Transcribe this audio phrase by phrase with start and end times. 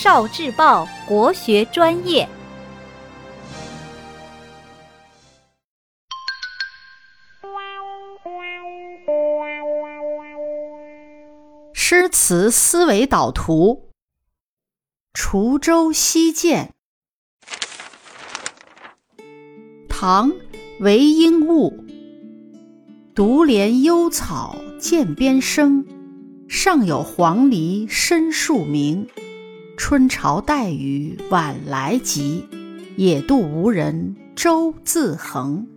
[0.00, 2.28] 少智报国学专业。
[11.74, 13.90] 诗词思维导图：
[15.12, 16.72] 滁州西涧。
[19.88, 20.30] 唐·
[20.78, 21.84] 韦应物。
[23.16, 25.84] 独怜幽草涧边生，
[26.48, 29.08] 上有黄鹂深树鸣。
[29.78, 32.44] 春潮带雨晚来急，
[32.96, 35.68] 野渡无人舟自横。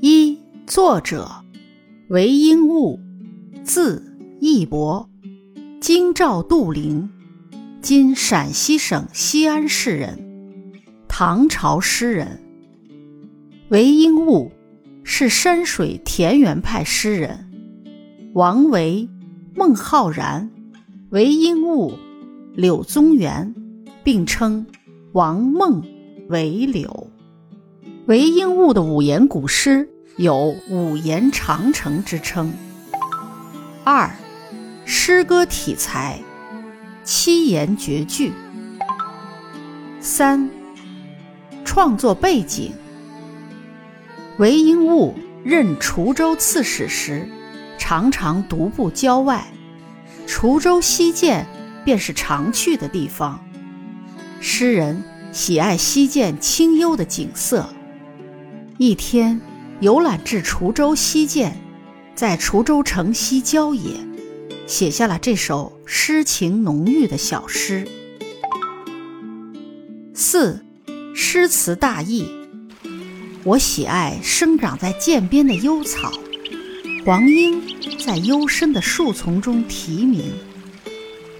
[0.00, 1.30] 一作者
[2.08, 2.98] 韦应物，
[3.62, 5.10] 字义伯，
[5.82, 7.10] 京兆杜陵
[7.82, 10.18] （今陕西省西安市人），
[11.06, 12.42] 唐朝诗人。
[13.68, 14.50] 韦应物。
[15.06, 17.50] 是山水田园派诗人，
[18.32, 19.06] 王维、
[19.54, 20.50] 孟浩然、
[21.14, 21.96] 韦应物、
[22.54, 23.54] 柳宗元
[24.02, 24.66] 并称
[25.12, 25.80] 王孟
[26.28, 27.08] 韦柳。
[28.06, 32.52] 韦应物的五言古诗有“五言长城”之称。
[33.84, 34.10] 二，
[34.84, 36.18] 诗歌体裁，
[37.04, 38.32] 七言绝句。
[40.00, 40.50] 三，
[41.64, 42.72] 创作背景。
[44.38, 47.28] 韦应物任滁州刺史时，
[47.78, 49.46] 常常独步郊外，
[50.34, 51.46] 滁州西涧
[51.84, 53.40] 便是常去的地方。
[54.40, 57.72] 诗人喜爱西涧清幽的景色。
[58.76, 59.40] 一天
[59.78, 61.56] 游览至滁州西涧，
[62.16, 63.92] 在滁州城西郊野，
[64.66, 67.86] 写下了这首诗情浓郁的小诗。
[70.14, 70.64] 四，
[71.14, 72.28] 诗词大意。
[73.44, 76.10] 我喜爱生长在涧边的幽草，
[77.04, 77.60] 黄莺
[77.98, 80.32] 在幽深的树丛中啼鸣。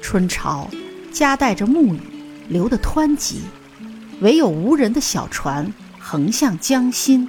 [0.00, 0.68] 春潮
[1.12, 2.00] 夹带着暮雨，
[2.48, 3.42] 流得湍急，
[4.20, 7.28] 唯有无人的小船横向江心。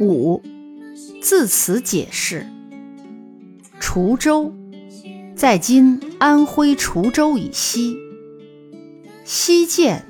[0.00, 0.42] 五
[1.20, 2.46] 字词解释：
[3.78, 4.50] 滁州
[5.36, 7.98] 在今安徽滁州以西，
[9.24, 10.06] 西涧。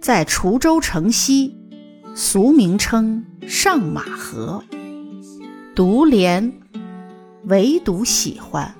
[0.00, 1.54] 在滁州城西，
[2.16, 4.64] 俗名称上马河。
[5.74, 6.52] 独怜，
[7.44, 8.74] 唯独喜欢。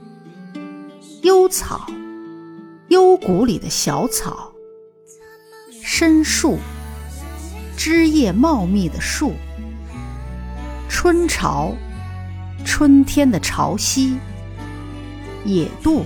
[1.23, 1.87] 幽草，
[2.89, 4.53] 幽谷里的小草。
[5.83, 6.59] 深树，
[7.77, 9.35] 枝叶茂密的树。
[10.89, 11.73] 春潮，
[12.65, 14.17] 春天的潮汐。
[15.45, 16.05] 野渡，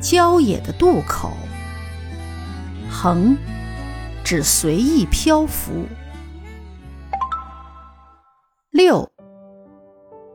[0.00, 1.32] 郊野的渡口。
[2.90, 3.36] 横。
[4.24, 5.86] 指随意漂浮。
[8.70, 9.10] 六，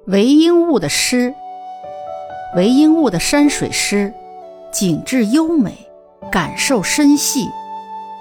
[0.06, 1.34] 韦应物的诗。
[2.56, 4.14] 韦应物的山水诗，
[4.72, 5.88] 景致优美，
[6.31, 7.47] 感受深细，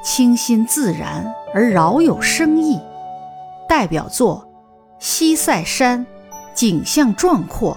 [0.03, 2.81] 清新自然而饶有深意。
[3.69, 4.47] 代表作
[4.99, 6.07] 《西塞山》，
[6.55, 7.77] 景象壮阔，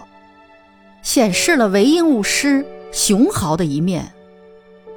[1.01, 4.13] 显示了韦应物诗雄豪的一面。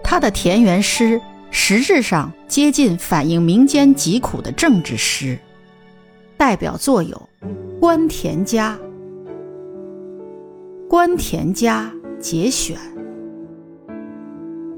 [0.05, 1.21] 他的田园诗。
[1.51, 5.39] 实质上接近反映民间疾苦的政治诗，
[6.37, 7.17] 代表作有
[7.81, 8.77] 《观田家》
[10.89, 12.79] 《观田家》节选。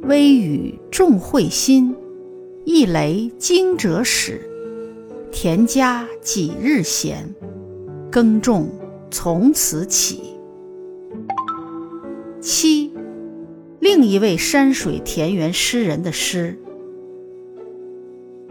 [0.03, 1.95] 微雨众会心，
[2.65, 4.41] 一雷惊蛰始。
[5.31, 7.33] 田家几日闲，
[8.11, 8.69] 耕种
[9.09, 10.35] 从此起。
[12.41, 12.93] 七。
[13.79, 16.59] 另一位山水田园诗人的诗。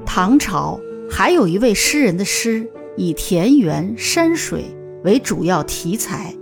[0.06, 0.80] 唐朝
[1.12, 4.64] 还有一位诗人的诗，以田园山水
[5.04, 6.34] 为主要题材，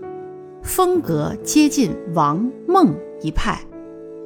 [0.68, 3.60] 风格接近王孟一派，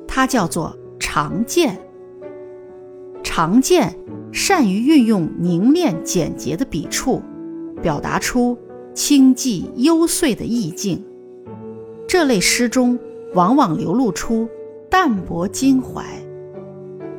[0.06, 1.80] 他叫做常建。
[3.24, 3.96] 常建
[4.34, 7.22] 善于运用凝练简洁的笔触，
[7.82, 8.58] 表达出
[8.94, 11.02] 清寂幽邃的意境。
[12.08, 13.00] 这类诗中。
[13.34, 14.46] 往往流露出
[14.90, 16.04] 淡泊襟怀，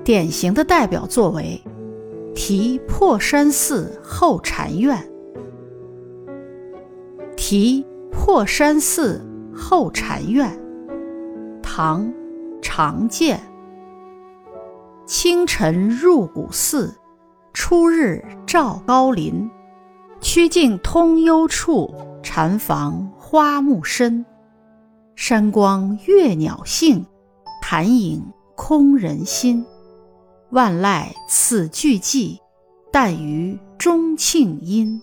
[0.05, 1.59] 典型的代表作为
[2.35, 4.95] 《题破山寺后禅院》。
[7.35, 10.49] 《题破山寺后禅院》，
[11.63, 12.05] 唐·
[12.61, 13.41] 常建。
[15.07, 16.95] 清晨入古寺，
[17.53, 19.51] 初日照高林。
[20.21, 21.93] 曲径通幽处，
[22.23, 24.25] 禅房花木深。
[25.17, 27.05] 山光悦鸟性，
[27.61, 28.25] 潭影
[28.55, 29.65] 空人心。
[30.51, 32.39] 万籁此俱寂，
[32.93, 35.03] 但余钟磬音。